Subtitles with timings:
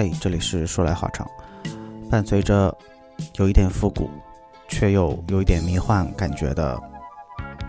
[0.00, 1.28] 嘿，这里是说来话长，
[2.10, 2.74] 伴随着
[3.34, 4.08] 有一点复古，
[4.66, 6.80] 却又有一点迷幻感觉的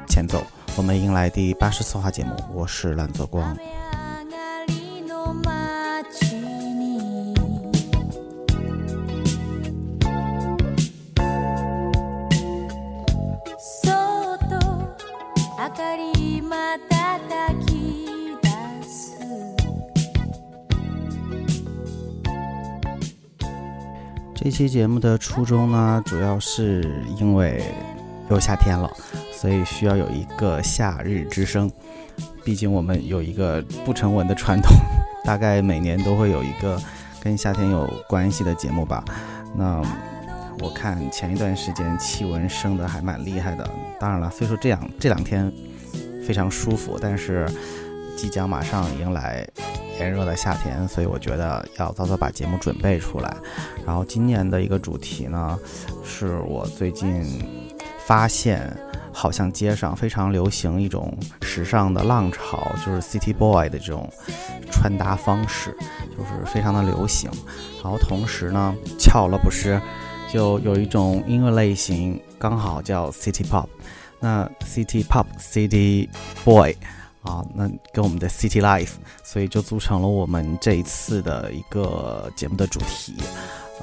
[0.07, 0.41] 前奏，
[0.77, 2.31] 我们迎来第八十四话节目。
[2.53, 3.53] 我是蓝泽光。
[24.61, 26.87] 期节目的初衷呢，主要是
[27.19, 27.63] 因为
[28.29, 28.87] 又夏天了，
[29.33, 31.71] 所以需要有一个夏日之声。
[32.43, 34.71] 毕竟我们有一个不成文的传统，
[35.25, 36.79] 大概每年都会有一个
[37.23, 39.03] 跟夏天有关系的节目吧。
[39.55, 39.81] 那
[40.59, 43.67] 我看前一段时间气温升得还蛮厉害的，
[43.99, 45.51] 当然了，虽说这样这两天
[46.23, 47.49] 非常舒服，但是
[48.15, 49.43] 即将马上迎来。
[50.01, 53.37] 炎热的夏天，所以我觉得要早早把节目准备出来。
[53.85, 55.57] 然后今年的一个主题呢，
[56.03, 57.23] 是我最近
[58.07, 58.75] 发现，
[59.13, 64.11] 好像街上非常流行一种时尚的浪潮，就是 City Boy 的这种
[64.71, 65.77] 穿搭方式，
[66.17, 67.29] 就是非常的流行。
[67.83, 69.79] 然后同时呢，巧了不是，
[70.33, 73.67] 就有一种音乐类型刚好叫 City Pop。
[74.19, 76.09] 那 City Pop City
[76.43, 76.75] Boy。
[77.23, 78.93] 啊，那跟我们的 City Life，
[79.23, 83.15] 所以就组成了我们这一次的一个节目的主题。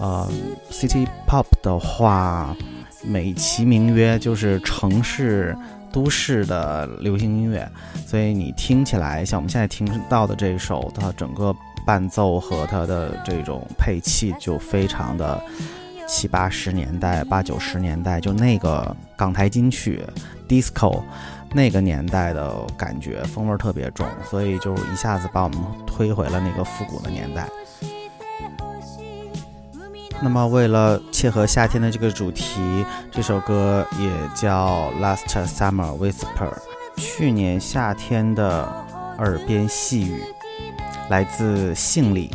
[0.00, 0.28] 呃
[0.70, 2.56] ，City Pop 的话，
[3.04, 5.56] 美其名曰就是城市
[5.92, 7.70] 都市的流行音乐，
[8.06, 11.54] 所以你听起来像我们现在听到的这一首，它整个
[11.86, 15.40] 伴奏和它的这种配器就非常的
[16.08, 20.04] 七八十年代、八九十年代，就那个港台金曲
[20.48, 21.02] Disco。
[21.52, 27.48] 那个年代的感觉风味特别重，所以就一下子把我们推回了那个复古的年代。
[30.20, 36.50] 那么，为了切合夏天的这个主题，这首歌也叫《Last Summer Whisper》，
[36.96, 38.68] 去年夏天的
[39.18, 40.22] 耳边细语，
[41.08, 42.34] 来自信里。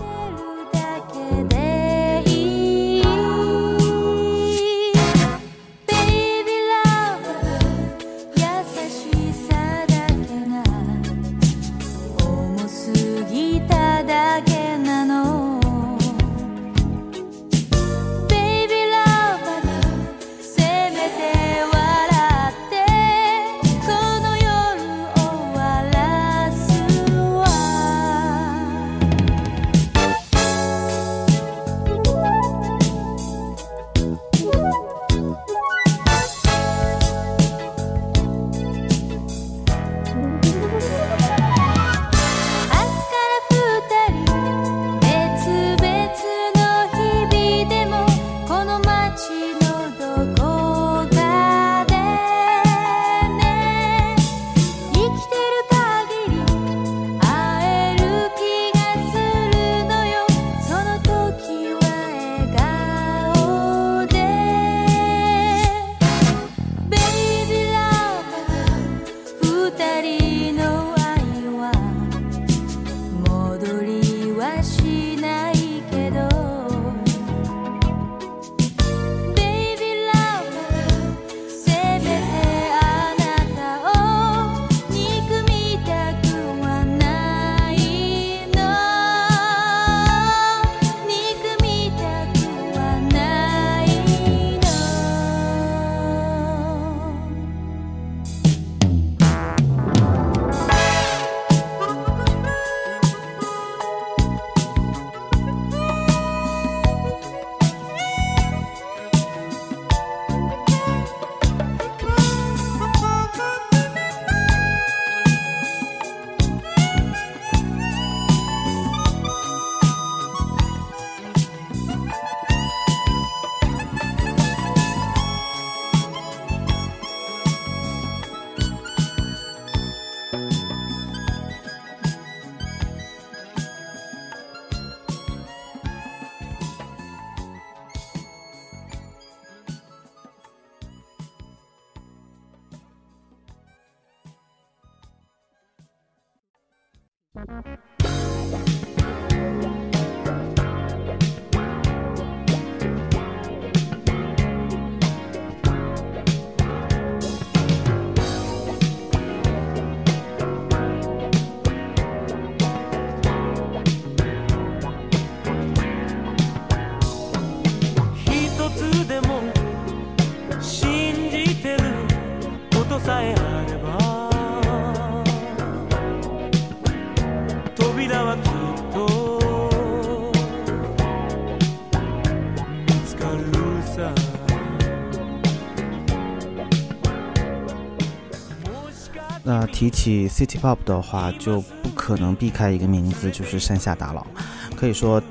[190.04, 194.28] 起 City Pop 的话，就不可能避开一个名字，就是山下达郎。
[194.76, 195.24] 可以说，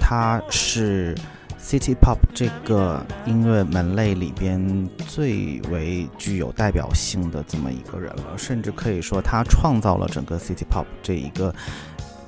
[0.00, 1.14] 他是
[1.62, 11.54] City Pop 这个音乐门类里边最为具有代表性的这么一个人了，甚至可以说他创造了整个 City Pop 这一个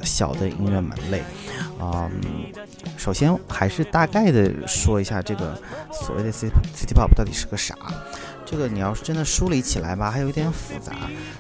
[0.03, 1.25] 小的音乐门类。
[1.81, 2.09] 嗯，
[2.97, 5.61] 首先还是大概的说一下这个
[5.91, 7.75] 所谓的 City City Pop 到底是个啥。
[8.51, 10.95] 这个你要是真的梳理起来吧，还有一点复杂。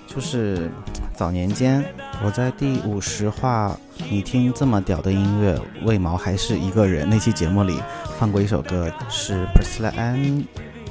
[0.06, 0.70] 就是
[1.14, 1.82] 早年间
[2.22, 3.74] 我在第五十话，
[4.10, 7.08] 你听这么屌的音乐，为毛还是一个人？
[7.08, 7.80] 那期节目里
[8.18, 10.44] 放过一首歌，是 Priscilla Ann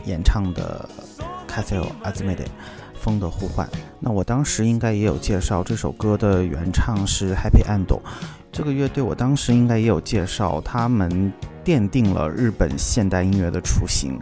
[0.06, 0.90] 演唱的
[1.48, 2.48] Castle Azmede
[2.96, 3.70] 风的呼唤。
[4.00, 8.00] 那我当时应该也有介绍这首歌的原唱是 Happy Endo。
[8.52, 11.32] 这个乐队我当时应该也有介绍，他们
[11.68, 14.18] 奠定了日本现代音乐的雏形。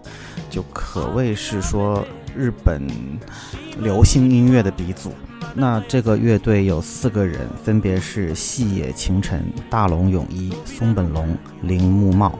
[0.49, 2.03] 就可谓是说
[2.35, 2.81] 日本
[3.77, 5.13] 流行音乐的鼻祖。
[5.53, 12.39] 那这个乐队有四个人，分别是细野晴臣、大龙永一、松本龙、铃木茂。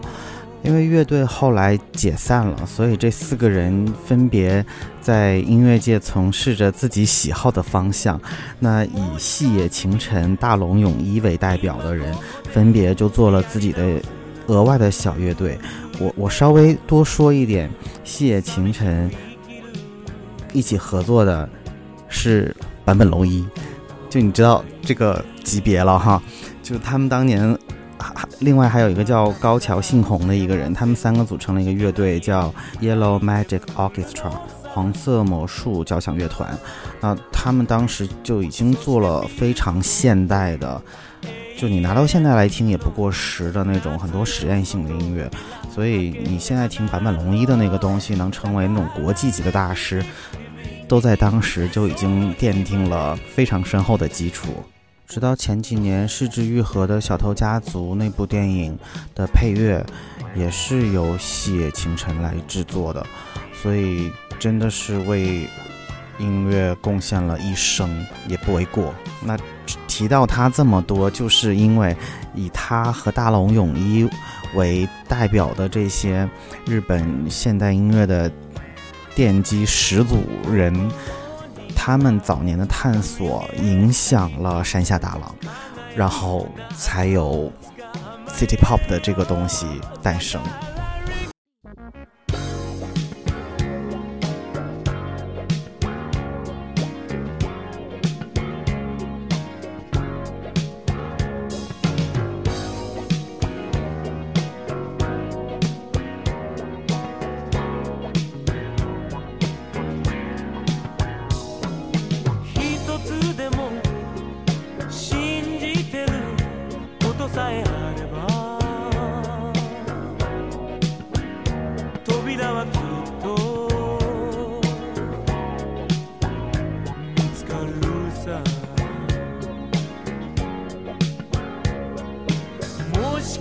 [0.64, 4.66] 因为乐队后来解散了，所以这四个人分别
[5.00, 8.20] 在音乐界从事着自己喜好的方向。
[8.58, 12.12] 那以细野晴臣、大龙永一为代表的人，
[12.52, 14.02] 分别就做了自己的
[14.48, 15.58] 额外的小乐队。
[16.00, 17.72] 我我稍微多说一点，
[18.04, 19.10] 谢晴臣
[20.52, 21.48] 一起合作的
[22.10, 22.54] 是
[22.84, 23.46] 坂本龙一，
[24.10, 26.22] 就你知道这个级别了哈。
[26.62, 27.58] 就他们当年，
[27.98, 34.32] 还另外还有一个叫高桥幸宏的一个人，他们三个组成了一个乐队，叫 Yellow Magic Orchestra
[34.64, 36.58] 黄色魔术交响乐团。
[37.00, 40.82] 那他们当时就已经做了非常现代的。
[41.58, 45.30] 就你拿到现在来听也不过时的那种很多实验性的音乐，
[45.74, 50.04] 所以你现在听坂本龙一的那个东西能成为那种国际级的大师，
[50.88, 54.64] 都在当时就已经奠定了非常深厚的基础。
[55.08, 58.78] 直到前几年市之愈合的小偷家族那部电影
[59.14, 59.86] 的配乐，
[60.36, 63.06] 也是由细野晴臣来制作的，
[63.54, 65.48] 所以真的是为。
[66.18, 67.90] 音乐贡献了一生
[68.30, 68.96] 也不为过。
[69.22, 69.38] 那
[69.96, 71.96] 提到他这么多，就是因为
[72.34, 74.06] 以他和大龙泳衣
[74.54, 76.30] 为代表的这些
[76.66, 78.30] 日本现代音乐的
[79.16, 80.18] 奠基始祖
[80.52, 80.92] 人，
[81.74, 85.34] 他们早年的探索影响了山下大郎，
[85.96, 86.46] 然后
[86.76, 87.50] 才有
[88.28, 89.66] City Pop 的这个东西
[90.04, 90.42] 诞生。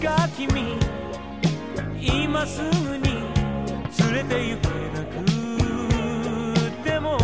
[0.04, 0.76] か君
[1.98, 3.04] 今すぐに
[4.12, 5.14] 連れて行けなく
[6.84, 7.16] ても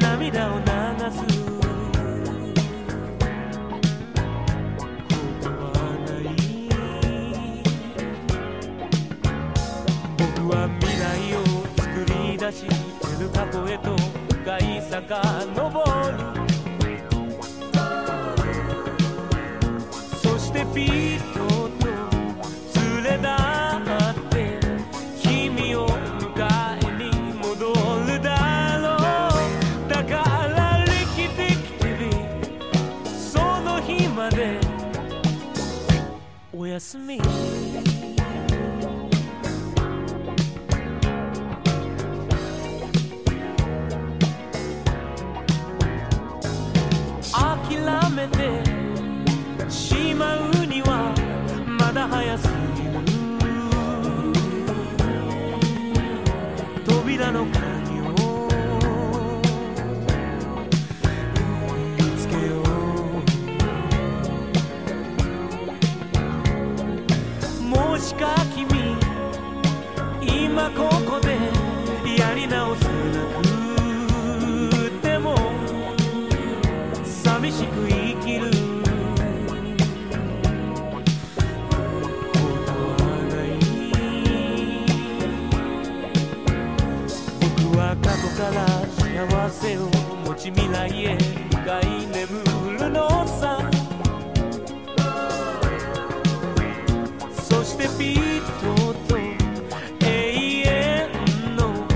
[0.00, 0.64] 涙を流
[1.10, 1.16] す。
[5.36, 6.24] ことはない
[10.16, 11.04] 僕は未来
[11.36, 11.38] を
[11.76, 13.94] 作り出しエルカポへと
[14.34, 15.20] 深い坂
[15.54, 15.84] 登
[16.40, 16.45] る。
[36.76, 37.45] 過去
[88.36, 89.88] から幸せを
[90.26, 91.16] 持ち未来へ
[91.52, 92.44] 向かい眠
[92.78, 93.58] るのさ。
[97.32, 99.24] そしてピッとと永
[100.04, 101.08] 遠
[101.56, 101.86] の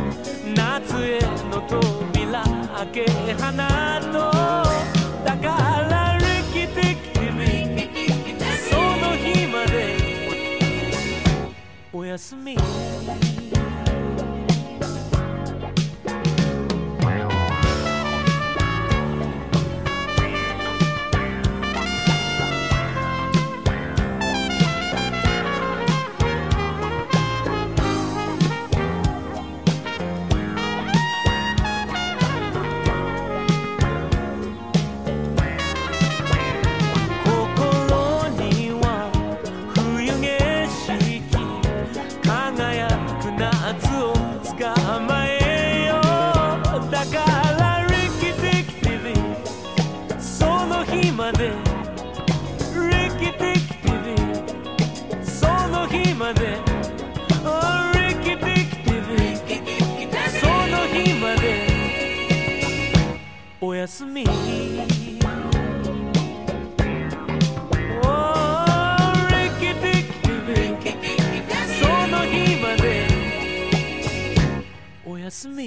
[0.57, 1.21] 夏へ
[1.51, 3.05] の扉開け
[3.35, 3.53] 放
[4.11, 5.47] とうだか
[5.91, 7.45] らリキテキティビ
[8.71, 9.77] その日まで
[11.93, 12.57] おやすみ。
[63.81, 64.31] やすみ」「そ
[72.09, 73.09] の日まで
[75.07, 75.67] おやすみ」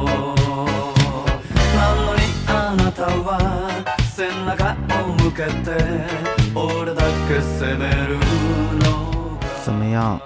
[3.00, 5.70] たは背中を向けて
[6.54, 8.18] 俺だけ責める
[8.78, 10.20] の怎么样？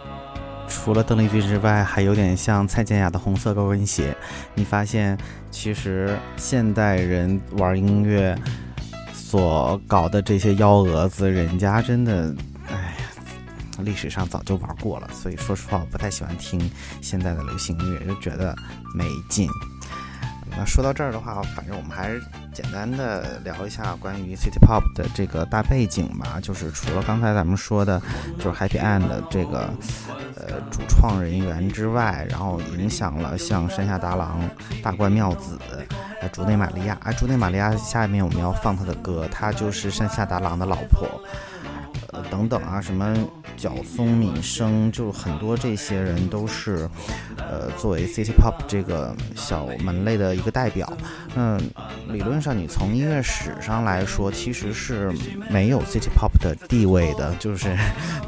[0.69, 4.17] 除了邓丽君之外，还有点像蔡健雅的红色高跟鞋。
[4.55, 5.19] 你发现，
[5.51, 8.39] 其实现代人玩音乐
[9.13, 12.35] 所搞的这些幺蛾子，人家真的，
[12.69, 12.97] 哎呀，
[13.79, 15.09] 历史上早就玩过了。
[15.13, 18.55] 所以说实话，我不太喜欢听现在的流行音乐，就觉得
[18.95, 19.49] 没劲。
[20.58, 22.22] 那说到这儿的话，反正我们还是
[22.54, 26.40] 简单的聊一下关于 City Pop 的这个大背景吧。
[26.42, 28.02] 就是除了刚才咱们说的，
[28.40, 29.70] 就是 Happy End 这个
[30.36, 34.40] 呃主创人员之外，然后影响了像山下达郎、
[34.82, 35.60] 大关妙子、
[36.22, 36.98] 呃竹内玛利亚。
[37.04, 41.08] 哎，竹内玛利亚下面我们要放她的歌，她就是山下达郎的老婆。
[42.14, 43.14] 呃，等等啊，什么
[43.58, 46.90] 角松敏生，就很多这些人都是，
[47.38, 50.92] 呃，作为 City Pop 这个小门类的一个代表。
[51.36, 51.60] 嗯，
[52.08, 55.12] 理论上你从音乐史上来说，其实是
[55.50, 57.76] 没有 City Pop 的地位的，就是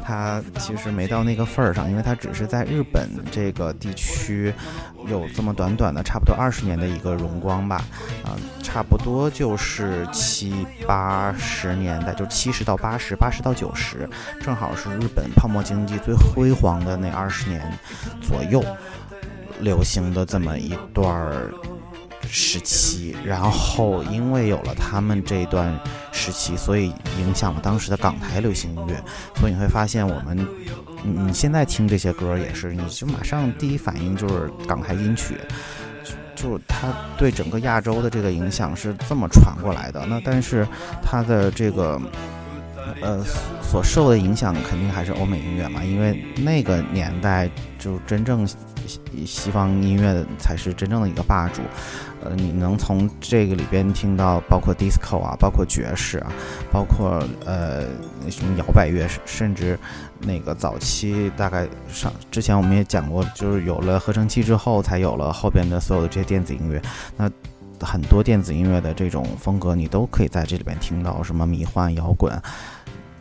[0.04, 4.52] 它其实没到那个份儿上，因为它只是在日本这个地区
[5.06, 7.76] 有这么短短的差不多二十年的一个荣光吧，
[8.24, 14.08] 啊、差不多就是七八十年代，就七十到八十，八十到九十，
[14.42, 17.62] 正好是日本泡沫经济最辉煌的那二十年
[18.20, 18.64] 左右
[19.60, 21.52] 流行的这么一段儿
[22.28, 23.16] 时期。
[23.24, 25.78] 然后因为有了他们这段
[26.12, 29.02] 时期，所以影响了当时的港台流行音乐。
[29.36, 30.46] 所以你会发现，我们
[31.02, 35.38] 你现在听这些歌也是，你就马上第一反应就是港台音曲。
[36.40, 40.64] 就是它对整个亚洲的这个影响是这么传过来的，那但是
[41.02, 42.00] 它的这个
[43.02, 43.24] 呃
[43.70, 48.56] 所受的影响肯定还是欧美音乐嘛，因为那个年代就真正西
[49.26, 51.60] 西方音乐才是真正的一个霸主。
[52.24, 56.32] 呃，你能从这个里边听到包括 disco 啊，包括爵士啊，
[56.72, 57.82] 包括呃
[58.30, 59.78] 什么摇摆乐，甚至
[60.20, 66.80] 那个早期大概上之前我们也讲过，就是有了合成器之后，才有了后边的所有的这些电子音乐。
[67.18, 67.30] 那
[67.80, 72.32] 很多电子音乐的这种风格，你都可以在这里边听到，什么迷幻、摇滚。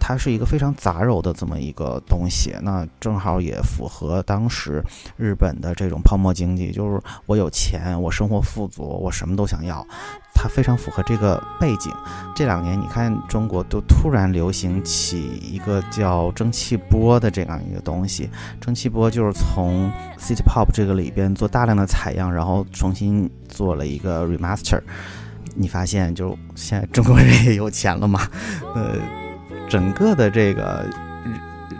[0.08, 4.82] 它是一个非常杂糅的这么一个东西，那正好也符合当时
[5.18, 9.86] 日本的这种泡沫经济，就是我有钱，我生活富足，我什么都想要，
[10.34, 11.92] 它非常符合这个背景。
[12.34, 18.30] 这两年你看中国都突然流行起一个叫蒸汽波的这样一个东西，
[18.62, 24.82] 蒸汽波就是从 City Pop 这个里边做大量的采样，然后重新做了一个 remaster。
[25.54, 28.22] 你发现就现在中国人也有钱了嘛？
[28.74, 29.27] 呃。
[29.67, 30.86] 整个的这个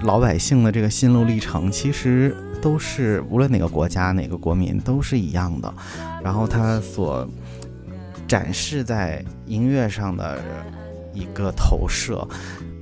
[0.04, 5.73] 老百姓的这个心路历程，其实都是无论哪个国家、哪个国民都是一样的。
[6.23, 7.28] 然后他所
[8.28, 10.39] 展示在音乐上的
[11.13, 12.28] 一个投射，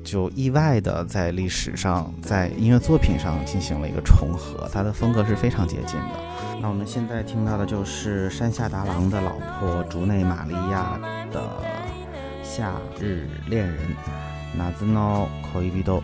[0.04, 6.60] 就意外的在历史上、在音乐作品上进行了一个重合，他的风格是非常接近的。
[6.62, 11.00] 那我们现在听到的就是山下达郎的老婆竹内玛利亚
[11.32, 11.40] 的
[12.44, 13.78] 《夏日恋人》。
[14.58, 16.04] 夏の恋人。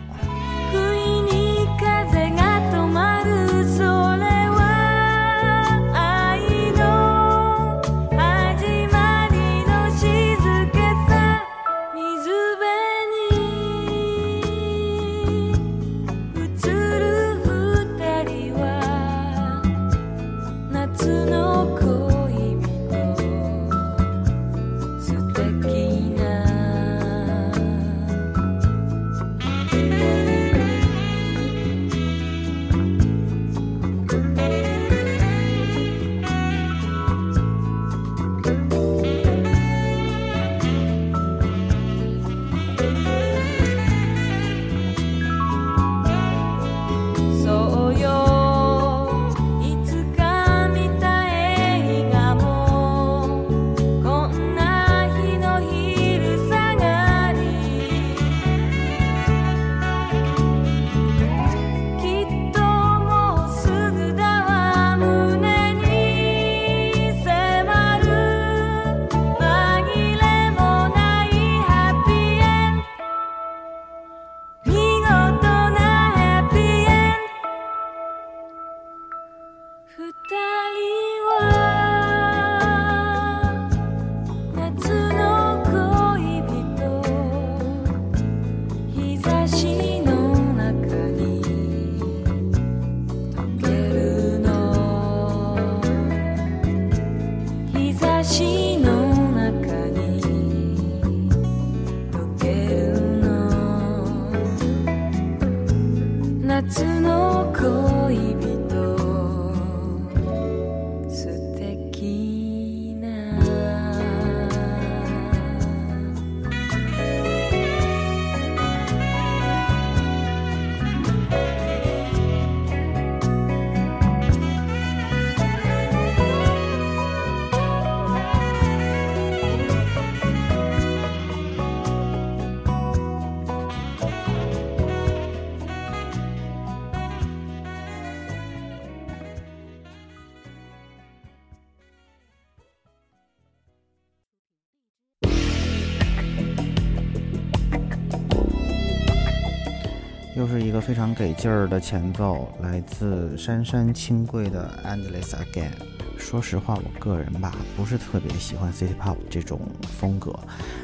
[150.42, 155.70] 就是一个非常给劲儿的前奏，来自杉杉轻贵的《Endless Again》。
[156.18, 159.60] 说实话，我个人吧不是特别喜欢 City Pop 这种
[160.00, 160.36] 风格，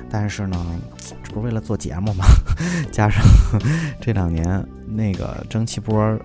[0.09, 0.65] 但是呢，
[1.25, 2.25] 这不是为了做节目嘛，
[2.93, 3.21] 加上
[4.01, 6.17] 这两年那个蒸汽波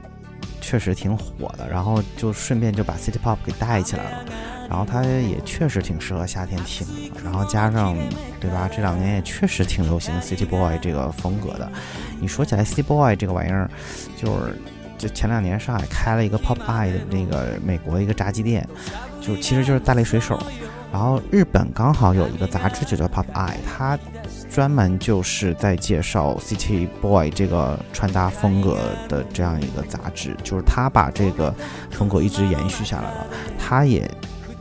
[0.64, 4.26] 确实挺火的，然后就顺便就把 City Pop 给带起来了。
[4.70, 7.96] 然后它也确实挺适合夏天听的，然后加上
[8.40, 11.70] 对吧，这两年也确实挺流行 City Boy 这个风格的。
[12.20, 13.70] 你说起来 City Boy 这个玩意儿，
[14.16, 14.56] 就是
[14.98, 18.68] 就前两年上海开了一个 Pop Eye 的那个美国一个炸鸡店，
[19.22, 20.42] 就其实就是大力水手。
[20.92, 24.00] 然后日本刚好有一个杂志就叫 Pop Eye，它
[24.54, 28.78] 专门就是在介绍 City Boy 这个穿搭风格
[29.10, 31.52] 的这样一个杂志，就是他把这个
[31.90, 34.10] 风格一直延续下来了，他也。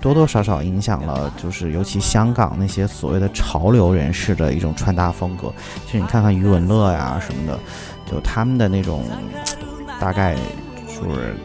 [0.01, 5.53] 多多少少影响了，就是尤其香港那些所谓的潮流人士的一种穿搭风格。
[5.87, 7.57] 其实你看看余文乐呀什么的，
[8.11, 9.05] 就他们的那种
[10.01, 10.35] 大概
[10.89, 11.37] 就是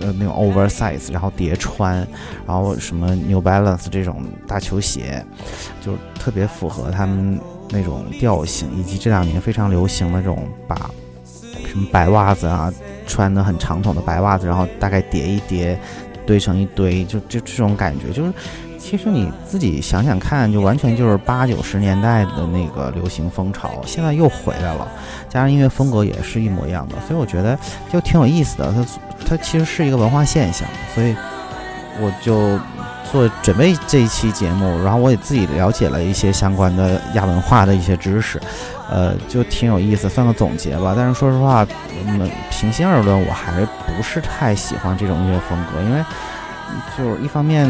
[0.00, 2.06] 呃那种 oversize，然后叠穿，
[2.46, 5.24] 然后什么 New Balance 这种大球鞋，
[5.80, 7.40] 就特别符合他们
[7.72, 10.90] 那种调性，以及这两年非常流行的这种把
[11.66, 12.72] 什么白袜子啊
[13.06, 15.78] 穿的很长筒的白袜子，然后大概叠一叠。
[16.24, 18.32] 堆成一堆，就就这种感觉，就是
[18.78, 24.86] 其实你自己想想看，就完全就是八九十年代的那个流行风潮，现在又回来了，
[25.28, 27.58] 加上音乐风格也是一模一样的，所以我觉得
[27.92, 28.72] 就挺有意思的。
[28.72, 28.86] 它
[29.30, 31.12] 它其实是一个文化现象，所以
[32.00, 32.56] 我就
[33.10, 38.40] 做准备这一期节目，然后我也自己了解了一些相关的亚文化的一些知识，
[38.90, 40.94] 呃，就挺有意思，算个总结吧。
[40.96, 41.66] 但是说实话，
[42.06, 46.02] 嗯，平心而论，我还不是太喜欢这种音乐风格，因为
[46.96, 47.68] 就是一方面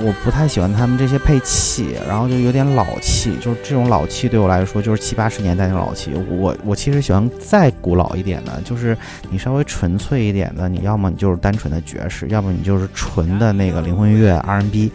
[0.00, 6.12] 我不太喜欢他们这些配器，然后就有点老气，就是这种老气对我来说就是七八十年代那种老气。
[6.28, 8.96] 我我其实喜欢再古老一点的，就是
[9.30, 14.90] 你稍微纯粹一点的，你要么你就是单纯的爵士，要么你就是纯的那个灵魂乐 R&B，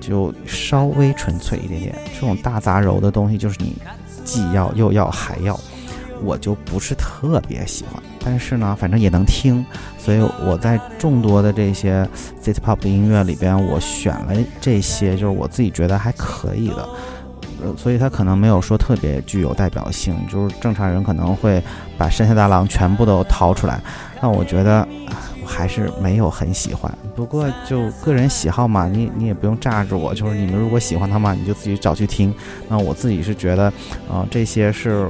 [0.00, 1.94] 就稍微纯粹一点点。
[2.14, 3.74] 这种大杂糅的东西，就是你
[4.24, 5.58] 既要又要还要。
[6.22, 9.64] 我就不是特别喜欢，但是呢，反正也能听，
[9.98, 12.06] 所以我在众多的这些
[12.42, 16.88] city pop 的音乐里边，我选了这些，就是我自己觉得还可以的，
[17.62, 21.62] 呃，所以它可能没有说特别具有代表性，就是正常人可能会
[21.96, 23.80] 把山下大郎全部都掏出来，
[24.20, 24.86] 那我觉得
[25.42, 26.92] 我还是没有很喜欢。
[27.16, 32.34] 不过就个人喜好嘛，你你也不用炸着我，就是你们如果喜欢他嘛，你就自己找去听。
[32.68, 33.72] 那我自己是觉得，
[34.10, 35.08] 啊，这些是。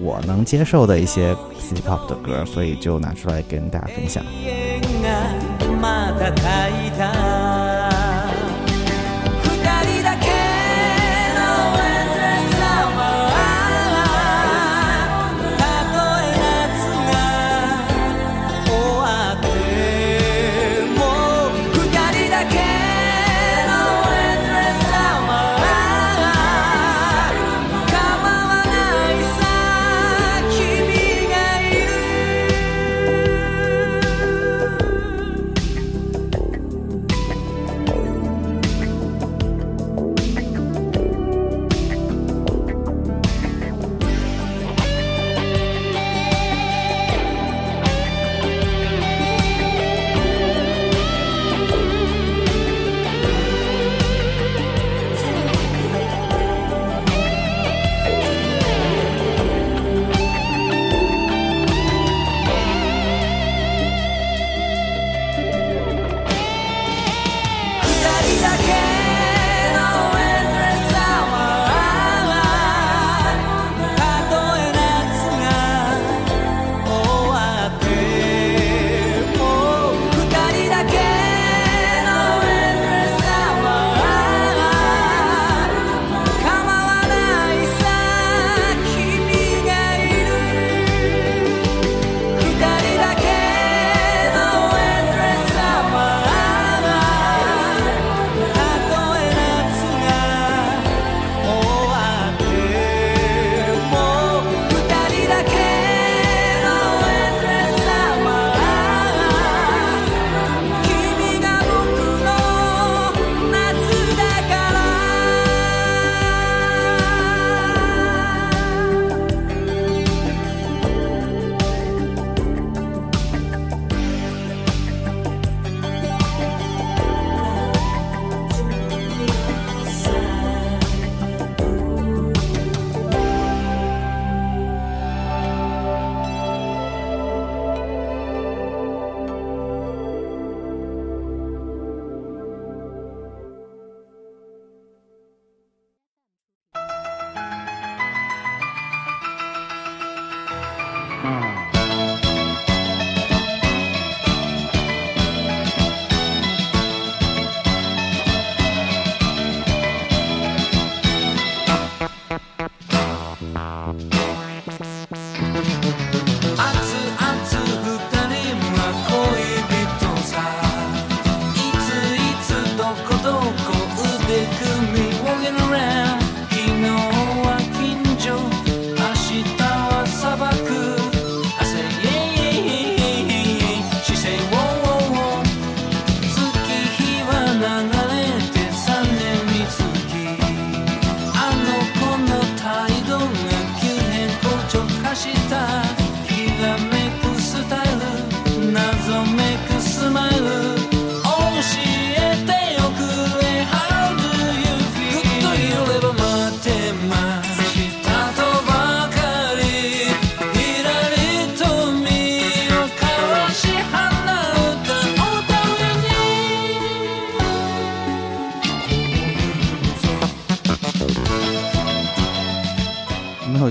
[0.00, 4.24] 我能接受的一些 city pop 的歌，所以就拿出来跟大家分享。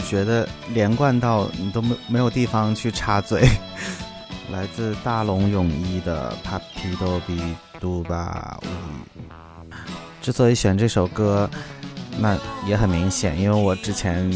[0.07, 3.41] 觉得连贯到你都没没有地方去插嘴？
[4.51, 9.73] 来自大龙泳衣的 Papi Do Bi Do Ba 无语。
[10.21, 11.49] 之所以选这首歌，
[12.17, 14.29] 那也很明显，因为我之前，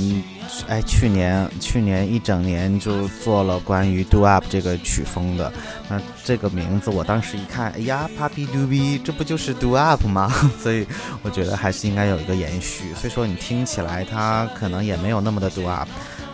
[0.68, 5.52] 哎，去年去年一整年就做了关于 Do Up 这个曲风的。
[5.90, 10.32] 那这个名字我当时一看，哎呀，Papi Do Bi，这不就是 Do Up 吗？
[10.62, 10.86] 所以
[11.24, 12.94] 我觉得还是应该有一个延续。
[12.96, 15.90] 所以说你听起来它可能也没有那么的 Do Up，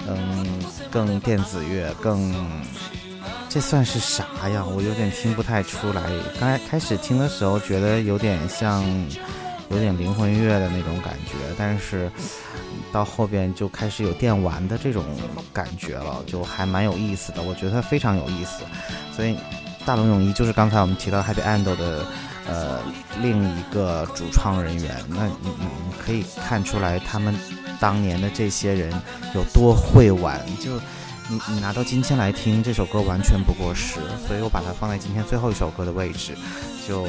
[0.07, 0.45] 嗯，
[0.89, 2.33] 更电子乐，更。
[3.47, 4.65] 这算是啥呀？
[4.65, 6.03] 我有点听不太出来。
[6.37, 8.83] 刚才开始听的时候，觉得有点像，
[9.69, 12.11] 有点灵魂乐的那种感觉，但是
[12.91, 15.03] 到后边就开始有电玩的这种
[15.51, 17.41] 感觉了，就还蛮有意思的。
[17.41, 18.63] 我觉得它非常有意思。
[19.15, 19.37] 所以
[19.85, 22.05] 大龙泳衣就是刚才我们提到 Happy End 的
[22.47, 22.79] 呃
[23.21, 25.03] 另一个主创人员。
[25.09, 25.67] 那你你
[26.03, 27.35] 可以看出来，他们
[27.79, 28.93] 当年的这些人
[29.33, 30.71] 有多会玩，就。
[31.27, 33.95] 你你拿到今天来听这首歌完全不过时，
[34.27, 36.35] 所以我把它放在今天最后一首歌的位置，
[36.87, 37.07] 就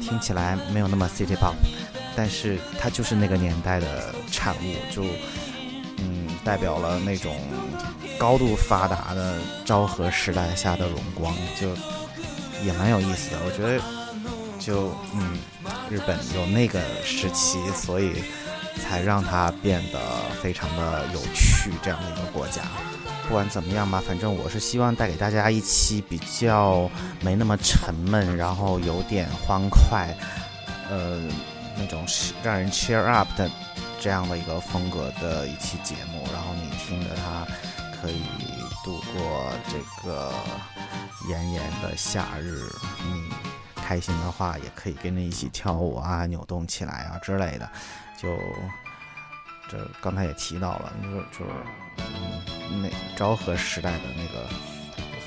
[0.00, 1.54] 听起来没有那么 city pop，
[2.16, 5.02] 但是它就是那个年代的产物，就
[5.98, 7.36] 嗯代表了那种
[8.18, 11.68] 高度发达的昭和时代下的荣光，就
[12.64, 13.38] 也蛮有意思的。
[13.44, 13.80] 我觉得
[14.58, 15.38] 就嗯
[15.90, 18.12] 日本有那个时期，所以
[18.80, 20.00] 才让它变得
[20.42, 22.62] 非常的有趣，这样的一个国家。
[23.28, 30.14] 不管怎么样吧，反正我是希望带给大家一期比较没那么沉闷，然后有点欢快，
[30.90, 31.18] 呃，
[31.76, 32.04] 那种
[32.42, 33.50] 让人 cheer up 的
[34.00, 36.26] 这样的一个风格的一期节目。
[36.32, 37.46] 然后你听着它，
[38.00, 38.22] 可以
[38.84, 40.32] 度过这个
[41.28, 42.62] 炎炎的夏日。
[43.04, 43.30] 你
[43.76, 47.70] 开心的话，也可以跟着一起跳舞啊，扭动起来啊之类的。
[48.16, 48.36] 就
[49.68, 51.52] 这刚才也提到了，就就是
[51.98, 52.42] 嗯。
[52.82, 54.48] 那昭和时代的那个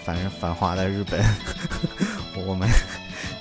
[0.04, 1.24] 繁繁华的日本，
[2.44, 2.68] 我们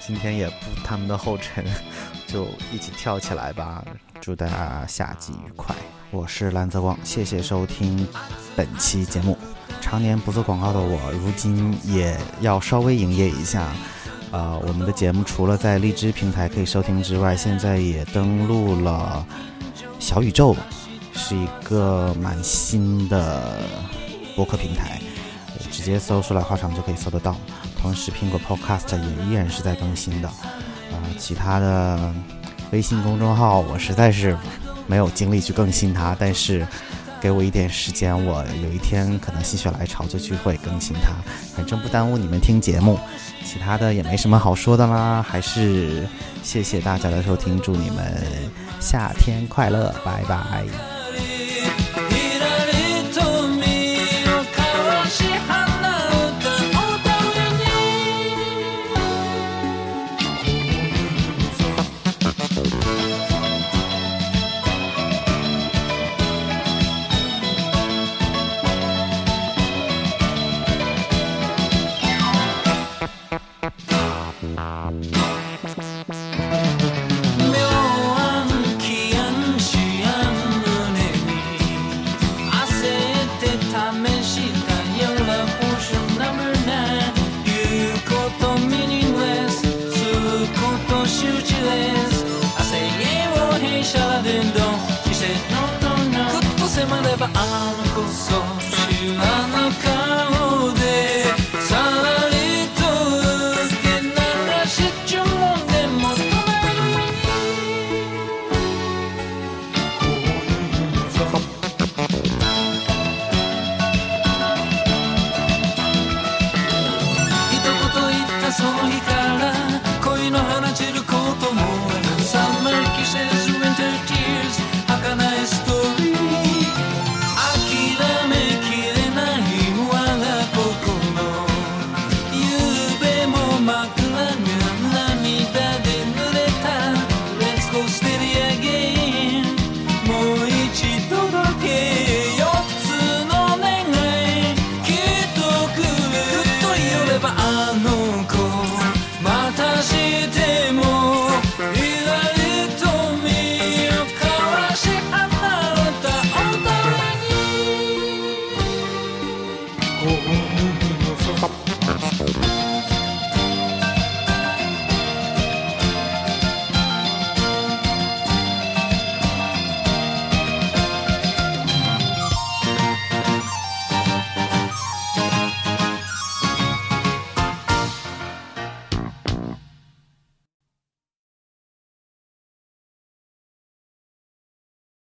[0.06, 1.64] 今天也步他们的后尘，
[2.28, 3.82] 就一起跳起来吧！
[4.20, 5.74] 祝大家夏季愉快！
[6.10, 8.06] 我是蓝泽光，谢谢收听
[8.54, 9.38] 本期节目。
[9.80, 13.72] 常年不做广告的我，如今也要稍微营业一下。
[14.30, 19.24] 呃，我们的节目除了在荔枝平台可以收听之外，现在也登录了
[19.98, 20.54] 小宇宙。
[21.14, 23.62] 是一个蛮新的
[24.36, 25.00] 播客平台，
[25.70, 27.36] 直接搜出来话场就可以搜得到。
[27.84, 30.28] 同时，苹果 Podcast 也依然是在更新的。
[30.28, 32.14] 啊，其他的
[32.70, 34.34] 微信公众号我实在是
[34.86, 36.66] 没有精力去更新它，但是
[37.20, 41.12] 给我一点时间，我有一天可能心血来潮就去会更新它。
[41.54, 42.98] 反正不耽误你们听节目。
[43.44, 46.08] 其他的也没什么好说的啦，还是
[46.42, 48.24] 谢谢大家的收听，祝你们
[48.80, 50.93] 夏天快乐，拜拜。